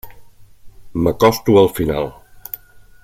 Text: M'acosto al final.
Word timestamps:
M'acosto 1.05 1.59
al 1.63 1.69
final. 1.81 2.11